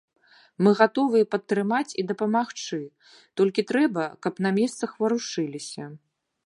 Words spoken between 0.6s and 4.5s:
Мы гатовыя падтрымаць і дапамагчы, толькі трэба, каб